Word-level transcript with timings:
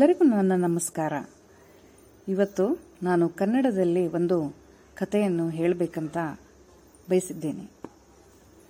ಎಲ್ಲರಿಗೂ 0.00 0.24
ನನ್ನ 0.24 0.52
ನಮಸ್ಕಾರ. 0.56 1.12
ಇವತ್ತು 2.28 2.80
ನಾನು 3.02 3.28
ಕನ್ನಡದಲ್ಲಿ 3.28 4.06
ಒಂದು 4.06 4.56
ಕಥೆಯನ್ನು 4.94 5.48
ಹೇಳಬೇಕಂತ 5.48 6.18
ಬಯಸಿದ್ದೇನೆ. 7.10 7.70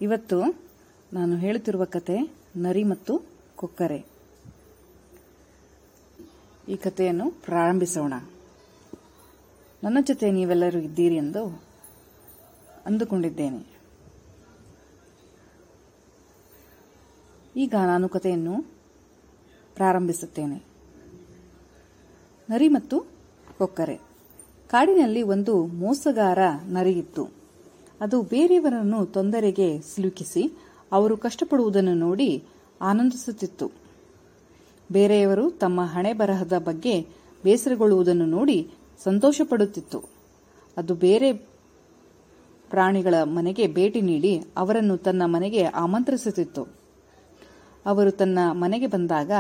ಇವತ್ತು 0.03 0.43
ನಾನು 1.13 1.37
ಹೇಳುತ್ತಿರುವ 1.37 1.85
ಕತೆ 1.85 2.37
ನರಿ 2.57 2.85
ಮತ್ತು 2.85 3.23
ಕೊಕ್ಕರೆ. 3.57 4.05
ಈ 6.69 6.77
ಕಥೆಯನ್ನು 6.77 7.31
ಪ್ರಾರಂಭಿಸೋಣ. 7.31 8.13
ನನ್ನ 9.85 9.99
ಜೊತೆ 10.01 10.31
ನೀವೆಲ್ಲರೂ 10.31 10.79
ಇದ್ದೀರಿ 10.79 11.17
ಎಂದು 11.17 11.63
ಅಂದುಕೊಂಡಿದ್ದೇನೆ. 12.87 13.79
ಈಗ 17.57 17.75
ನಾನು 17.75 18.09
ಕಥೆಯನ್ನು 18.09 18.63
ಪ್ರಾರಂಭಿಸುತ್ತೇನೆ. 19.75 20.70
ನರಿ 22.51 22.69
ಮತ್ತು 22.69 23.01
ಕೊಕ್ಕರೆ. 23.59 23.97
ಕಾಡಿನಲ್ಲಿ 24.69 25.23
ಒಂದು 25.23 25.67
ಮೋಸಗಾರ 25.67 26.39
ನರಿಯಿತ್ತು. 26.69 27.29
ಅದು 28.01 28.23
ಬೇರೆಯವರನ್ನು 28.23 29.07
ತೊಂದರೆಗೆ 29.07 29.81
ಸಿಲುಕಿಸಿ 29.81 30.53
ಅವರು 30.93 31.17
ಕಷ್ಟಪಡುವುದನ್ನು 31.17 31.95
ನೋಡಿ 31.95 32.45
ಆನಂದಿಸುತ್ತಿತ್ತು. 32.81 33.71
ಬೇರೆಯವರು 34.93 35.51
ತಮ್ಮ 35.51 35.81
ಹಣೆ 35.83 36.13
ಬರಹದ 36.13 36.53
ಬಗ್ಗೆ 36.59 37.07
ಬೇಸರಗೊಳ್ಳುವುದನ್ನು 37.45 38.27
ನೋಡಿ 38.27 38.71
ಸಂತೋಷಪಡುತ್ತಿತ್ತು. 39.03 40.05
ಅದು 40.77 40.95
ಬೇರೆ 40.95 41.33
ಪ್ರಾಣಿಗಳ 42.71 43.15
ಮನೆಗೆ 43.23 43.75
ಭೇಟಿ 43.75 44.01
ನೀಡಿ 44.01 44.45
ಅವರನ್ನು 44.57 44.97
ತನ್ನ 44.97 45.23
ಮನೆಗೆ 45.25 45.63
ಆಮಂತ್ರಿಸುತ್ತಿತ್ತು. 45.63 46.67
ಅವರು 47.87 48.11
ತನ್ನ 48.11 48.39
ಮನೆಗೆ 48.53 48.87
ಬಂದಾಗ 48.87 49.31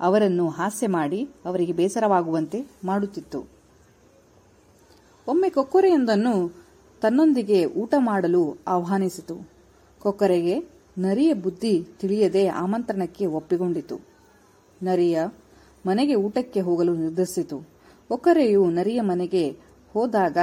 ಅವರನ್ನು 0.00 0.48
ಹಾಸ್ಯ 0.48 0.88
ಮಾಡಿ 0.88 1.28
ಅವರಿಗೆ 1.44 1.72
ಬೇಸರವಾಗುವಂತೆ 1.72 2.66
ಮಾಡುತ್ತಿತ್ತು. 2.84 3.44
ಒಮ್ಮೆ 5.28 5.50
ಕೊಕ್ಕರೆಯೊಂದನ್ನು 5.50 6.48
ತನ್ನೊಂದಿಗೆ 7.00 7.64
ಊಟ 7.64 7.94
ಮಾಡಲು 7.98 8.58
ಆಹ್ವಾನಿಸಿತು. 8.68 9.50
ಕೊಕ್ಕರೆಗೆ 10.00 10.60
ನರಿಯ 10.98 11.34
ಬುದ್ಧಿ 11.34 11.84
ತಿಳಿಯದೆ 12.00 12.48
ಆಮಂತ್ರಣಕ್ಕೆ 12.48 13.26
ಒಪ್ಪಿಕೊಂಡಿತು. 13.26 14.00
ನರಿಯ 14.82 15.20
ಮನೆಗೆ 15.86 16.14
ಊಟಕ್ಕೆ 16.14 16.60
ಹೋಗಲು 16.60 16.94
ನಿರ್ಧರಿಸಿತು. 16.94 17.58
ಕೊಕ್ಕರೆಯು 18.08 18.70
ನರಿಯ 18.70 19.00
ಮನೆಗೆ 19.00 19.50
ಹೋದಾಗ, 19.92 20.38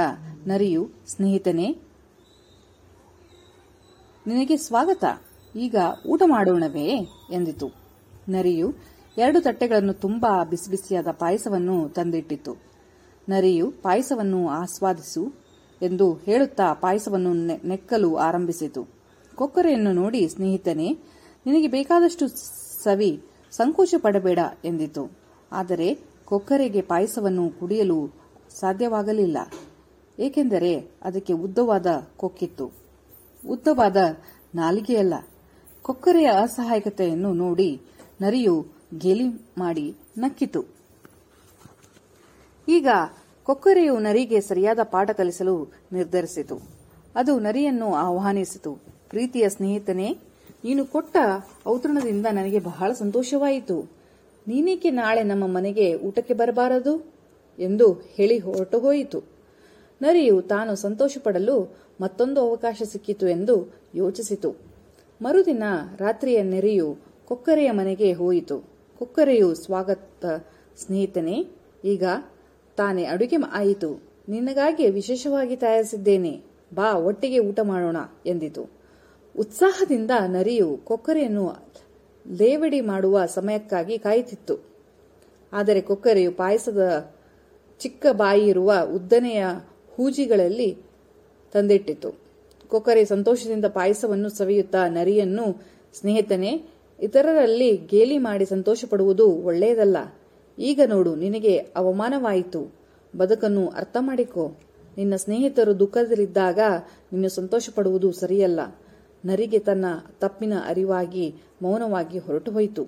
ನರಿಯು, 0.46 0.90
ಸ್ನೇಹಿತನೇ, 1.06 1.78
ನಿನಗೆ 4.26 4.56
ಸ್ವಾಗತ. 4.56 5.04
ಈಗ 5.56 5.76
ಊಟ 6.08 6.22
ಮಾಡೋಣವೇ 6.26 7.08
ಎಂದಿತು. 7.30 7.70
ನರಿಯು 8.28 8.74
ಎರಡು 9.18 9.40
ತಟ್ಟೆಗಳನ್ನು 9.40 9.92
ತುಂಬಾ 9.92 10.44
ಬಿಸಿ 10.44 10.70
ಬಿಸಿಯಾದ 10.70 11.06
ಪಾಯಸವನ್ನು 11.10 11.88
ತಂದಿಟ್ಟಿತು 11.88 12.56
ನರಿಯು, 13.28 13.70
ಪಾಯಸವನ್ನು 13.70 14.48
ಆಸ್ವಾದಿಸು 14.48 15.32
ಎಂದು 15.82 16.14
ಹೇಳುತ್ತಾ 16.14 16.72
ಪಾಯಸವನ್ನು 16.72 17.32
ನೆಕ್ಕಲು 17.66 18.16
ಆರಂಭಿಸಿತು. 18.16 18.88
ಕೊಕ್ಕರೆಯನ್ನು 19.34 19.92
ನೋಡಿ 19.92 20.28
ಸ್ನೇಹಿತನೇ, 20.28 20.98
ನಿನಗೆ 21.46 21.68
ಬೇಕಾದಷ್ಟು 21.68 22.28
ಸವಿ, 22.82 23.24
ಸಂಕೋಚ 23.50 23.94
ಪಡಬೇಡ 23.98 24.38
ಎಂದಿತು. 24.64 25.10
ಆದರೆ 25.52 25.98
ಕೊಕ್ಕರೆಗೆ 26.24 26.80
ಪಾಯಸವನ್ನು 26.80 27.50
ಕುಡಿಯಲು 27.60 28.14
ಸಾಧ್ಯವಾಗಲಿಲ್ಲ. 28.60 29.38
ಏಕೆಂದರೆ 30.18 30.90
ಅದಕ್ಕೆ 31.02 31.32
ಉದ್ದವಾದ 31.32 31.86
ಕೊಕ್ಕಿತ್ತು. 32.16 32.72
ಉದ್ದವಾದ 33.48 33.96
ನಾಲಿಗೆಯಲ್ಲ. 34.54 35.14
ಕೊಕ್ಕರೆಯ 35.82 36.26
ಅಸಹಾಯಕತೆಯನ್ನು 36.26 37.32
ನೋಡಿ 37.32 37.80
ನರಿಯು 38.20 38.75
ಗೇಲಿ 38.94 39.28
ಮಾಡಿ 39.58 39.94
ನಕ್ಕಿತು. 40.18 40.64
ಈಗ 42.68 42.88
ಕೊಕ್ಕರೆಯು 43.42 43.98
ನರಿಗೆ 43.98 44.40
ಸರಿಯಾದ 44.40 44.78
ಪಾಠ 44.82 45.10
ಕಲಿಸಲು 45.10 45.72
ನಿರ್ಧರಿಸಿತು. 45.92 46.60
ಅದು 47.14 47.38
ನರಿಯನ್ನು 47.38 47.94
ಆಹ್ವಾನಿಸಿತು. 47.94 48.74
ಪ್ರೀತಿಯ 49.10 49.48
ಸ್ನೇಹಿತನೇ, 49.48 50.18
ನೀನು 50.64 50.84
ಕೊಟ್ಟ 50.84 51.16
ಔತಣದಿಂದ 51.66 52.26
ನನಗೆ 52.32 52.60
ಬಹಳ 52.60 52.92
ಸಂತೋಷವಾಯಿತು. 52.92 53.90
ನೀನೇಕೆ 54.48 54.90
ನಾಳೆ 54.90 55.22
ನಮ್ಮ 55.22 55.46
ಮನೆಗೆ 55.46 55.94
ಊಟಕ್ಕೆ 55.94 56.34
ಬರಬಾರದು? 56.34 57.16
ಎಂದು 57.58 57.92
ಹೇಳಿ 57.92 58.38
ಹೊರಟು 58.38 58.78
ಹೋಯಿತು 58.78 59.22
ನರಿಯು 60.02 60.42
ತಾನು 60.42 60.76
ಸಂತೋಷಪಡಲು 60.76 61.76
ಮತ್ತೊಂದು 62.00 62.40
ಅವಕಾಶ 62.40 62.82
ಸಿಕ್ಕಿತು 62.84 63.28
ಎಂದು 63.28 63.74
ಯೋಚಿಸಿತು. 63.94 64.54
ಮರುದಿನ 65.22 65.62
ರಾತ್ರಿಯ 65.98 66.42
ನೆರೆಯು 66.42 66.96
ಕೊಕ್ಕರೆಯ 67.26 67.70
ಮನೆಗೆ 67.70 68.12
ಹೋಯಿತು. 68.12 68.75
ಕೊಕ್ಕರೆಯು 68.98 69.54
ಸ್ವಾಗತ 69.54 70.24
ಸ್ನೇಹಿತನೇ, 70.76 71.46
ಈಗ 71.84 72.04
ತಾನೇ 72.76 73.04
ಅಡುಗೆ 73.04 73.36
ಆಯಿತು. 73.36 74.02
ನಿನಗಾಗಿ 74.28 74.90
ವಿಶೇಷವಾಗಿ 74.90 75.56
ತಯಾರಿಸಿದ್ದೇನೆ. 75.56 76.42
ಬಾ, 76.74 76.92
ಒಟ್ಟಿಗೆ 76.92 77.38
ಊಟ 77.38 77.60
ಮಾಡೋಣ 77.62 77.96
ಎಂದಿತು. 78.26 78.70
ಉತ್ಸಾಹದಿಂದ 79.38 80.10
ನರಿಯು 80.26 80.76
ಕೊಕ್ಕರೆಯನ್ನು 80.84 81.66
ಲೇವಡಿ 82.28 82.80
ಮಾಡುವ 82.80 83.26
ಸಮಯಕ್ಕಾಗಿ 83.26 83.98
ಕಾಯುತ್ತಿತ್ತು. 83.98 84.56
ಆದರೆ 85.52 85.80
ಕೊಕ್ಕರೆಯು 85.80 86.32
ಪಾಯಸದ 86.32 87.12
ಚಿಕ್ಕ 87.80 88.06
ಬಾಯಿ 88.12 88.46
ಇರುವ 88.46 88.72
ಉದ್ದನೆಯ 88.94 89.44
ಹೂಜಿಗಳಲ್ಲಿ 89.94 90.76
ತಂದಿಟ್ಟಿತು 91.52 92.10
ಕೊಕ್ಕರೆ 92.68 93.04
ಸಂತೋಷದಿಂದ 93.04 93.64
ಪಾಯಸವನ್ನು 93.64 94.28
ಸವಿಯುತ್ತಾ 94.28 94.88
ನರಿಯನ್ನು, 94.88 95.62
ಸ್ನೇಹಿತನೇ 95.94 96.64
ಇತರರಲ್ಲಿ 97.02 97.76
ಗೇಲಿ 97.76 98.18
ಮಾಡಿ 98.18 98.46
ಸಂತೋಷಪಡುವುದು 98.46 99.30
ಒಳ್ಳೆಯದಲ್ಲ. 99.30 99.96
ಈಗ 100.58 100.80
ನೋಡು, 100.86 101.14
ನಿನಗೆ 101.14 101.56
ಅವಮಾನವಾಯಿತು. 101.56 102.74
ಬದುಕನ್ನು 103.16 103.68
ಅರ್ಥ 103.68 103.96
ಮಾಡಿಕೊ. 104.00 104.56
ನಿನ್ನ 104.96 105.16
ಸ್ನೇಹಿತರು 105.16 105.78
ದುಃಖದಲ್ಲಿದ್ದಾಗ 105.78 106.58
ನೀನು 107.12 107.28
ಸಂತೋಷಪಡುವುದು 107.28 108.12
ಸರಿಯಲ್ಲ. 108.12 108.60
ನರಿಗೆ 109.24 109.58
ತನ್ನ 109.58 109.84
ತಪ್ಪಿನ 110.20 110.52
ಅರಿವಾಗಿ, 110.66 111.34
ಮೌನವಾಗಿ 111.62 112.18
ಹೊರಟು 112.18 112.52
ಹೋಯಿತು. 112.52 112.86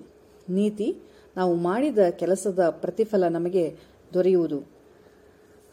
ನೀತಿ, 0.49 0.95
ನಾವು 1.37 1.55
ಮಾಡಿದ 1.55 1.97
ಕೆಲಸದ 2.09 2.69
ಪ್ರತಿಫಲ 2.69 3.27
ನಮಗೆ 3.27 3.75
ದೊರೆಯುವುದು. 4.13 4.63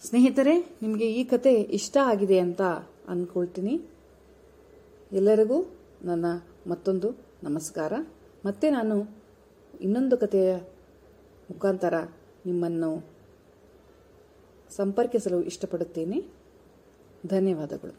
ಸ್ನೇಹಿತರೆ, 0.09 0.77
ನಿಮಗೆ 0.83 1.13
ಈ 1.13 1.25
ಕತೆ 1.25 1.55
ಇಷ್ಟ 1.55 1.97
ಆಗಿದೆ 2.03 2.39
ಅಂತ 2.39 2.63
ಅನ್ಕೊಳ್ತೀನಿ. 3.09 3.81
ಎಲ್ಲರಿಗೂ 5.13 5.75
ನನ್ನ 6.05 6.27
ಮತ್ತೊಂದು 6.67 7.11
ನಮಸ್ಕಾರ. 7.43 7.93
ಮತ್ತೆ 8.47 8.71
ನಾನು 8.71 8.97
ಇನ್ನೊಂದು 9.81 10.17
ಕಥೆಯ 10.19 10.51
ಮುಖಾಂತರ 11.51 11.95
ನಿಮ್ಮನ್ನು 12.47 12.91
ಸಂಪರ್ಕಿಸಲು 14.71 15.43
ಇಷ್ಟಪಡುತ್ತೇನೆ. 15.43 16.19
ಧನ್ಯವಾದಗಳು. 17.27 17.95